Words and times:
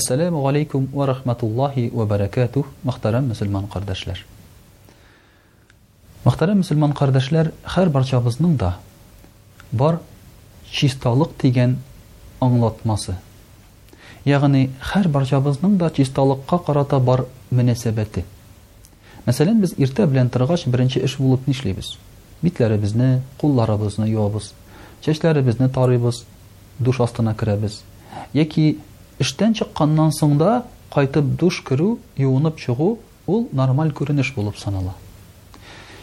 Ассаляму 0.00 0.46
алейкум 0.48 0.86
ва 0.94 1.04
рахматуллахи 1.06 1.90
ва 1.92 2.06
баракату, 2.06 2.64
мақтарам 2.84 3.20
мусульман 3.28 3.66
қардашляр. 3.66 4.16
Мақтарам 6.24 6.54
мусульман 6.64 6.92
қардашляр, 6.96 7.52
хар 7.68 7.90
барчабызның 7.92 8.54
да 8.56 8.78
бар 9.76 9.98
чисталық 10.72 11.34
тиген 11.36 11.74
аңлатмасы. 12.40 13.18
Яғни, 14.24 14.70
хар 14.80 15.08
барчабызның 15.12 15.76
да 15.76 15.90
чисталық 15.90 16.46
қа 16.48 16.98
бар 17.04 17.26
мінасабати. 17.50 18.24
Масален, 19.26 19.60
біз 19.60 19.74
иртабілен 19.76 20.30
тарғаш 20.32 20.64
бірінчі 20.66 21.04
үш 21.04 21.18
болып 21.20 21.44
нишлебіз. 21.46 21.92
Битләрі 22.40 22.78
бізне, 22.80 23.20
қуллара 23.38 23.76
бізне 23.76 24.08
йоабыз, 24.08 24.54
чештләрі 25.04 25.42
бізне 25.44 25.68
душ 26.78 27.00
астына 27.04 27.34
кирабыз. 27.34 27.82
Яки 28.32 28.78
эштән 29.20 29.52
чыкканнан 29.52 30.14
соң 30.16 30.38
да 30.40 30.52
кайтып 30.94 31.26
душ 31.38 31.58
керү, 31.68 31.90
юынып 32.16 32.56
чыгу 32.58 32.86
ул 33.28 33.42
нормаль 33.52 33.90
күренеш 33.92 34.30
булып 34.34 34.56
санала. 34.58 34.94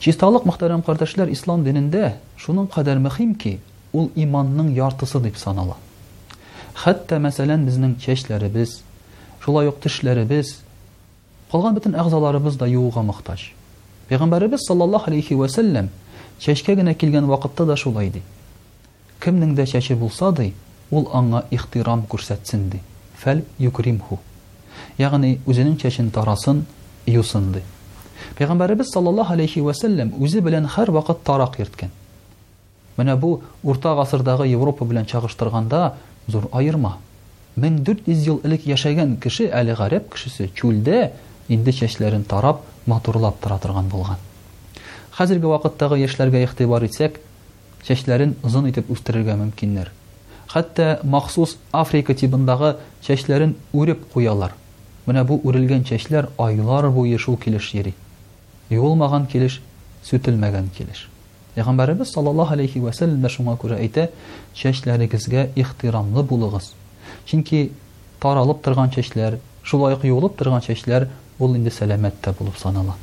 Чисталык 0.00 0.44
мөхтәрәм 0.46 0.84
кардәшләр 0.86 1.32
ислам 1.34 1.64
динендә 1.66 2.12
шуның 2.40 2.68
кадәр 2.72 3.00
мөһим 3.02 3.34
ки, 3.36 3.56
ул 3.92 4.06
иманның 4.14 4.70
яртысы 4.76 5.20
дип 5.24 5.36
санала. 5.36 5.74
Хәтта 6.84 7.18
мәсәлән 7.20 7.66
безнең 7.66 7.96
чәчләребез, 8.00 8.76
шулай 9.42 9.68
ук 9.68 9.80
тишләребез, 9.82 10.54
калган 11.50 11.74
бөтен 11.76 11.98
әгъзаларыбыз 11.98 12.56
да 12.56 12.68
юуга 12.70 13.02
мохтаж. 13.02 13.50
Пәйгамбәрбез 14.08 14.68
саллаллаһу 14.68 15.10
алейхи 15.10 15.34
ва 15.34 15.48
сәллям 15.50 15.90
чәчкә 16.38 16.78
генә 16.78 16.94
килгән 16.94 17.26
вакытта 17.26 17.66
да 17.66 17.76
шулай 17.76 18.08
иде. 18.08 18.22
Кемнең 19.20 19.56
дә 19.58 19.66
чәче 19.66 19.96
булса 19.98 20.30
ди, 20.32 20.54
ул 20.90 21.10
аңа 21.12 21.44
ихтирам 21.50 22.06
күрсәтсен 22.08 22.70
ди 22.72 22.80
фәл 23.20 23.40
юкрим 23.62 23.98
ху 24.06 24.16
яғни 25.00 25.30
өзенең 25.52 25.74
чәчен 25.82 26.06
тарасын 26.14 26.62
юсын 27.14 27.50
ди 27.54 27.62
пайғамбарыбыз 28.38 28.92
саллаллаһу 28.94 29.34
алейхи 29.36 29.60
ва 29.66 29.74
үзе 29.74 30.44
белән 30.46 30.68
һәр 30.76 30.92
вакыт 30.96 31.20
тарак 31.28 31.58
йөрткән 31.60 31.90
менә 32.98 33.16
бу 33.24 33.32
урта 33.62 33.92
гасырдагы 34.00 34.46
европа 34.52 34.84
белән 34.86 35.06
чагыштырганда 35.12 35.82
зур 36.28 36.48
айырма 36.52 36.94
1400 37.56 38.26
ел 38.30 38.40
элек 38.48 38.64
яшәгән 38.70 39.14
кеше 39.22 39.50
әле 39.60 39.74
гарәп 39.80 40.08
кешесе 40.14 40.48
чүлдә 40.54 41.00
инде 41.48 41.72
чәчләрен 41.80 42.24
тарап 42.32 42.64
матурлап 42.88 43.40
тора 43.40 43.58
торган 43.58 43.88
булган 43.92 44.22
хәзерге 45.18 45.50
вакыттагы 45.54 45.98
яшьләргә 46.06 46.44
ихтибар 46.46 46.86
итсәк 46.88 47.20
чәчләрен 47.86 48.34
озын 48.48 48.70
итеп 48.72 48.92
үстерергә 48.96 49.36
мөмкиннәр 49.42 49.90
хатта 50.50 50.86
махсус 51.10 51.52
африка 51.76 52.14
типындағы 52.18 52.72
чәчләрен 53.06 53.52
үреп 53.80 54.00
куялар 54.14 54.54
менә 55.10 55.22
бу 55.28 55.36
үрелгән 55.50 55.84
чәшләр 55.90 56.26
айлар 56.46 56.88
буе 56.96 57.18
шул 57.22 57.36
килеш 57.44 57.68
йөри 57.76 57.92
юылмаган 58.74 59.28
килеш 59.30 59.60
сүтелмәгән 60.08 60.66
килеш 60.78 61.04
пәйғәмбәребез 61.54 62.10
саллаллаху 62.16 62.56
алейхи 62.56 62.82
вәсәлләм 62.82 63.22
дә 63.22 63.30
шуңа 63.36 63.54
күрә 63.62 63.78
әйтә 63.84 64.08
чәчләрегезгә 64.58 65.46
ихтирамлы 65.62 66.26
булыгыз 66.32 66.72
чөнки 67.30 67.62
таралып 68.26 68.64
торган 68.66 68.90
чәчләр 68.98 69.38
шулай 69.62 69.94
ук 69.94 70.04
юылып 70.10 70.34
торган 70.42 70.66
чәчләр 70.66 71.06
ул 71.38 71.54
инде 71.60 71.70
сәләмәт 71.76 72.18
тә 72.26 72.34
булып 72.40 72.58
санала 72.64 72.98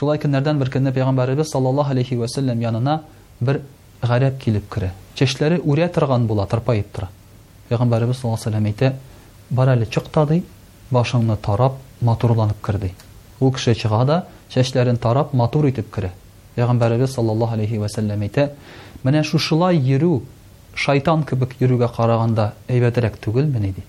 шулай 0.00 0.18
көннәрдән 0.18 0.58
бер 0.64 0.74
көнне 0.74 0.94
пәйғәмбәребез 0.98 1.54
алейхи 1.60 2.18
вәсәлләм 2.24 2.66
янына 2.66 2.98
бер 3.40 3.62
гарәп 4.08 4.34
килеп 4.44 4.66
керә. 4.72 4.90
Чәчләре 5.18 5.58
үрә 5.60 5.88
торган 5.94 6.24
була, 6.26 6.44
тырпайып 6.46 6.90
тора. 6.92 7.08
Пәйгамбәрбез 7.70 8.20
саллаллаһу 8.20 8.50
алейһи 8.50 8.70
әйтә: 8.70 8.90
"Бар 9.50 9.68
әле 9.76 9.86
чыктады, 9.86 10.40
башыңны 10.92 11.36
тарап, 11.36 11.78
матурланып 12.00 12.60
керде." 12.66 12.92
Ул 13.40 13.52
кеше 13.52 13.74
чыга 13.74 14.04
да, 14.04 14.24
чәчләрен 14.50 14.98
тарап, 14.98 15.32
матур 15.34 15.66
итеп 15.68 15.92
керә. 15.94 16.10
Пәйгамбәрбез 16.56 17.06
саллаллаһу 17.14 17.54
алейхи 17.54 17.78
ва 17.78 17.86
сәлләм 17.88 18.20
әйтә: 18.28 18.48
"Менә 19.04 19.24
шушылай 19.24 19.76
йөрү 19.78 20.22
шайтан 20.74 21.22
кебек 21.24 21.54
йөрүгә 21.60 21.88
караганда 21.96 22.52
әйбәтерәк 22.68 23.18
түгел 23.24 23.46
мине" 23.56 23.72
ди. 23.72 23.82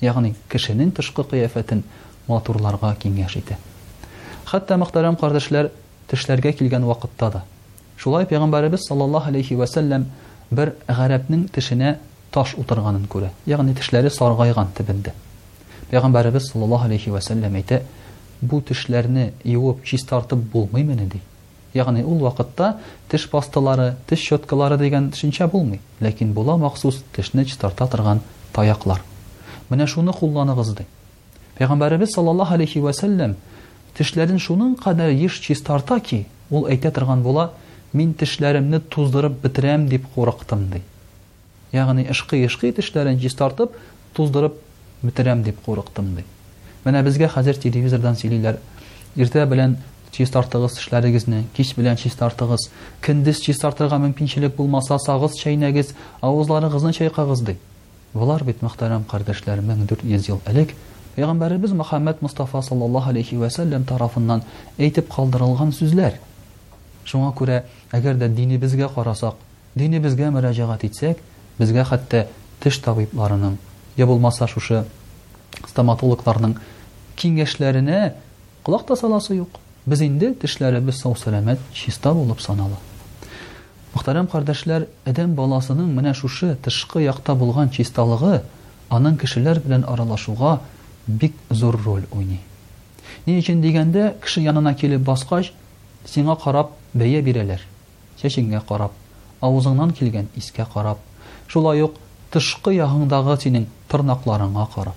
Ягъни 0.00 0.34
кешенең 0.50 0.90
тышкы 0.92 1.22
кыяфәтен 1.24 1.82
матурларга 2.28 2.96
киңәш 3.02 3.36
итә. 3.38 3.56
Хәтта 4.50 4.76
мөхтәрәм 4.76 5.16
кардәшләр, 5.16 5.70
тешләргә 6.10 6.52
килгән 6.58 6.84
вакытта 6.84 7.30
да, 7.30 7.44
Шулай 7.96 8.26
пайгамбарыбыз 8.26 8.84
саллаллаху 8.88 9.28
алейхи 9.28 9.54
ва 9.54 9.66
саллям 9.66 10.06
бер 10.50 10.74
гарабның 10.88 11.44
тишенә 11.52 11.98
таш 12.32 12.54
утырганын 12.58 13.06
күрә. 13.08 13.30
Ягъни 13.46 13.74
тишләре 13.74 14.10
саргайган 14.10 14.68
тибендә. 14.76 15.12
Пайгамбарыбыз 15.90 16.50
саллаллаху 16.52 16.84
алейхи 16.86 17.10
ва 17.10 17.20
саллям 17.20 17.52
әйтә: 17.54 17.82
"Бу 18.42 18.60
тишләрне 18.60 19.32
йыуып, 19.44 19.84
чис 19.84 20.04
тартып 20.06 20.38
булмый 20.38 20.82
мине" 20.82 21.06
ди. 21.06 21.20
Ягъни 21.74 22.02
ул 22.02 22.18
вакытта 22.18 22.78
тиш 23.08 23.28
пасталары, 23.30 23.94
тиш 24.08 24.18
щеткалары 24.18 24.76
дигән 24.78 25.10
төшенчә 25.12 25.46
булмый, 25.50 25.80
ләкин 26.00 26.32
була 26.32 26.56
махсус 26.56 27.02
тишне 27.16 27.44
чис 27.44 27.56
тарта 27.56 27.86
торган 27.86 28.20
таяклар. 28.52 29.00
Менә 29.70 29.86
шуны 29.86 30.12
кулланыгыз 30.12 30.74
ди. 30.76 30.86
Пайгамбарыбыз 31.58 32.10
саллаллаху 32.14 32.54
алейхи 32.54 32.78
вәсәлләм 32.78 33.34
саллям 33.98 34.38
шуның 34.38 34.74
кадәр 34.76 35.10
йыш 35.10 35.40
чис 35.40 35.62
ки, 36.02 36.26
ул 36.50 36.66
әйтә 36.68 36.90
торган 36.90 37.22
була, 37.22 37.50
мин 37.92 38.14
тешләремне 38.16 38.80
туздырып 38.92 39.34
бетерәм 39.42 39.86
дип 39.88 40.06
курыктым 40.14 40.66
ди. 40.72 40.80
Ягъни 41.72 42.06
ишкы 42.10 42.38
ишкы 42.46 42.70
тешләрен 42.72 43.18
җыстартып, 43.20 43.74
туздырып 44.16 44.54
бетерәм 45.02 45.42
дип 45.44 45.58
курыктым 45.64 46.14
ди. 46.16 46.24
Менә 46.84 47.02
безгә 47.04 47.28
хәзер 47.34 47.58
телевизордан 47.60 48.16
сөйлиләр. 48.16 48.56
Иртә 49.16 49.44
белән 49.48 49.76
чи 50.12 50.24
стартыгыз 50.28 50.78
эшләрегезне, 50.80 51.44
кич 51.56 51.74
белән 51.76 51.96
чи 52.00 52.08
стартыгыз, 52.12 52.70
киндис 53.04 53.40
чи 53.40 53.52
стартырга 53.52 53.98
мөмкинчелек 54.00 54.54
булмаса, 54.56 54.98
сагыз 54.98 55.34
чайнагыз, 55.40 55.92
авызларыгызны 56.20 56.92
чайкагыз 56.92 57.42
ди. 57.44 57.56
Булар 58.14 58.44
бит 58.44 58.60
мөхтәрәм 58.62 59.04
кардәшләр, 59.04 59.60
1400 59.60 60.28
ел 60.28 60.40
элек 60.46 60.74
Пайгамбарыбыз 61.16 61.72
Мухаммед 61.72 62.22
Мустафа 62.22 62.62
саллаллаһу 62.62 63.10
алейхи 63.10 63.34
ва 63.36 63.48
тарафыннан 63.50 64.42
әйтеп 64.78 65.08
калдырылган 65.12 65.72
сүзләр. 65.72 66.14
Шуңа 67.10 67.30
күрә, 67.36 67.60
әгәр 67.96 68.18
дә 68.20 68.28
динебезгә 68.32 68.88
карасак, 68.94 69.34
динебезгә 69.74 70.30
мөрәҗәгать 70.34 70.84
итсәк, 70.86 71.18
безгә 71.58 71.84
хәтта 71.88 72.26
теш 72.62 72.78
табибларының, 72.84 73.56
я 73.98 74.06
булмаса 74.06 74.46
шушы 74.46 74.84
стоматологларның 75.68 76.54
киңәшләренә 77.18 78.12
колак 78.64 78.86
та 78.86 78.96
саласы 78.96 79.36
юк. 79.40 79.58
Без 79.84 80.00
инде 80.06 80.30
тешләребез 80.38 81.00
сау 81.02 81.16
сәламәт, 81.18 81.58
чиста 81.74 82.12
булып 82.14 82.40
санала. 82.40 82.78
Мөхтәрәм 83.96 84.28
кардәшләр, 84.30 84.86
адам 85.04 85.32
баласының 85.34 85.88
менә 85.96 86.14
шушы 86.14 86.52
тышкы 86.64 87.02
якта 87.02 87.34
булган 87.34 87.68
чисталыгы 87.74 88.44
аның 88.94 89.18
кешеләр 89.20 89.58
белән 89.64 89.82
аралашуга 89.90 90.60
бик 91.08 91.34
зур 91.50 91.76
роль 91.84 92.06
уйный. 92.12 92.40
Ни 93.26 93.34
өчен 93.40 93.60
дигәндә, 93.60 94.14
кеше 94.22 94.40
янына 94.40 94.74
килеп 94.78 95.00
баскач, 95.02 95.50
сиңа 96.06 96.36
карап 96.38 96.72
бәйе 97.00 97.20
бирәләр. 97.24 97.60
Чәшеңгә 98.20 98.58
карап, 98.68 98.92
авызыңнан 99.42 99.92
килгән 99.96 100.26
искә 100.36 100.66
карап, 100.74 100.98
шулай 101.48 101.80
ук 101.86 101.94
тышкы 102.32 102.74
яхыңдагы 102.76 103.36
синең 103.40 103.64
тырнакларыңа 103.90 104.66
карап. 104.74 104.96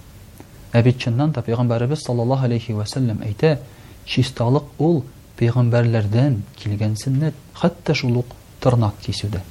Ә 0.75 0.81
бит 0.83 0.97
чыннан 0.99 1.31
да 1.31 1.41
Пәйгамбәрбез 1.41 2.03
саллаллаһу 2.03 2.45
алейхи 2.49 2.73
ва 2.73 2.83
сәллям 2.85 3.21
әйтә, 3.23 3.59
чисталык 4.05 4.65
ул 4.79 5.03
пәйгамбәрләрдән 5.39 6.41
килгән 6.59 6.97
сөннәт, 6.99 7.35
хәтта 7.55 7.95
шул 7.95 8.23
тырнак 8.59 8.97
кисүдә. 9.05 9.41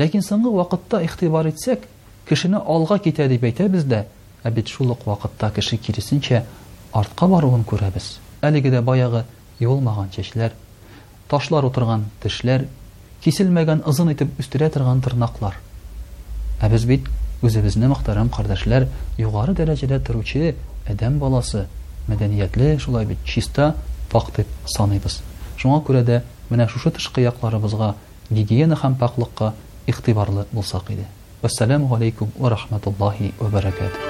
Ләкин 0.00 0.20
соңгы 0.22 0.50
вакытта 0.52 1.00
ихтибар 1.04 1.48
итсәк, 1.48 1.86
кешене 2.28 2.58
алга 2.60 2.98
китә 2.98 3.28
дип 3.28 3.44
әйтәбез 3.44 3.84
дә, 3.86 4.04
ә 4.42 4.50
бит 4.50 4.68
шул 4.68 4.92
вакытта 5.04 5.50
кеше 5.54 5.76
киресенчә 5.76 6.42
артка 6.92 7.26
баруын 7.28 7.64
күрәбез. 7.64 8.18
Әлеге 8.42 8.70
дә 8.72 8.82
баягы 8.82 9.24
юлмаган 9.60 10.10
чәчләр, 10.12 10.52
ташлар 11.32 11.64
утырган 11.64 12.02
тешләр, 12.22 12.66
киселмәгән 13.24 13.80
ызын 13.88 14.10
итеп 14.12 14.34
үстерә 14.42 14.68
торган 14.74 15.00
тырнаклар. 15.04 15.54
Ә 16.60 16.68
без 16.70 16.84
бит 16.84 17.06
үзебезне 17.42 17.88
кардәшләр, 17.88 18.88
югары 19.18 19.54
дәрәҗәдә 19.56 19.98
торучы 20.06 20.54
адам 20.88 21.18
баласы, 21.18 21.64
мәдәниятле 22.08 22.78
шулай 22.78 23.06
бит 23.06 23.18
чиста 23.24 23.74
пак 24.12 24.28
дип 24.36 24.46
саныйбыз. 24.76 25.22
Шуңа 25.56 25.80
күрә 25.86 26.04
дә 26.04 26.22
менә 26.50 26.68
шушы 26.68 26.90
тышкы 26.90 27.22
якларыбызга 27.24 27.94
гигиена 28.30 28.76
һәм 28.76 28.96
паклыкка 29.00 29.54
игътибарлы 29.86 30.44
булсак 30.52 30.90
иде. 30.90 31.06
Ассаламу 31.42 31.94
алейкум 31.94 32.30
ва 32.36 32.50
рахматуллахи 32.50 33.32
ва 33.38 33.48
баракатух. 33.48 34.02